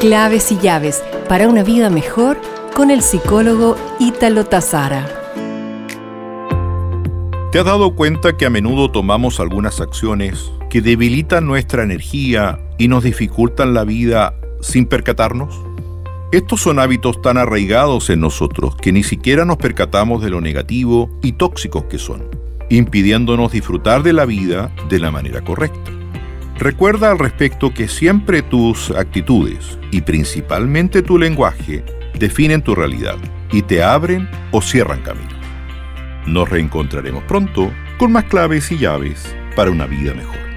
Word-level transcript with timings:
Claves 0.00 0.50
y 0.50 0.56
llaves 0.56 1.04
para 1.28 1.46
una 1.46 1.62
vida 1.62 1.90
mejor 1.90 2.40
con 2.74 2.90
el 2.90 3.02
psicólogo 3.02 3.76
Ítalo 3.98 4.46
Tazara. 4.46 5.06
¿Te 7.52 7.58
has 7.58 7.66
dado 7.66 7.94
cuenta 7.94 8.34
que 8.34 8.46
a 8.46 8.50
menudo 8.50 8.90
tomamos 8.90 9.40
algunas 9.40 9.78
acciones 9.82 10.52
que 10.70 10.80
debilitan 10.80 11.46
nuestra 11.46 11.82
energía 11.82 12.58
y 12.78 12.88
nos 12.88 13.04
dificultan 13.04 13.74
la 13.74 13.84
vida 13.84 14.34
sin 14.62 14.86
percatarnos? 14.86 15.60
Estos 16.32 16.62
son 16.62 16.78
hábitos 16.78 17.20
tan 17.20 17.36
arraigados 17.36 18.08
en 18.08 18.20
nosotros 18.20 18.76
que 18.76 18.92
ni 18.92 19.02
siquiera 19.02 19.44
nos 19.44 19.58
percatamos 19.58 20.22
de 20.22 20.30
lo 20.30 20.40
negativo 20.40 21.10
y 21.20 21.32
tóxicos 21.32 21.84
que 21.84 21.98
son, 21.98 22.26
impidiéndonos 22.70 23.52
disfrutar 23.52 24.02
de 24.02 24.14
la 24.14 24.24
vida 24.24 24.74
de 24.88 24.98
la 24.98 25.10
manera 25.10 25.42
correcta. 25.42 25.99
Recuerda 26.60 27.10
al 27.10 27.18
respecto 27.18 27.72
que 27.72 27.88
siempre 27.88 28.42
tus 28.42 28.90
actitudes 28.90 29.78
y 29.90 30.02
principalmente 30.02 31.00
tu 31.00 31.16
lenguaje 31.16 31.82
definen 32.18 32.60
tu 32.60 32.74
realidad 32.74 33.16
y 33.50 33.62
te 33.62 33.82
abren 33.82 34.28
o 34.50 34.60
cierran 34.60 35.00
camino. 35.00 35.40
Nos 36.26 36.50
reencontraremos 36.50 37.24
pronto 37.24 37.72
con 37.98 38.12
más 38.12 38.24
claves 38.24 38.70
y 38.72 38.76
llaves 38.76 39.34
para 39.56 39.70
una 39.70 39.86
vida 39.86 40.12
mejor. 40.12 40.49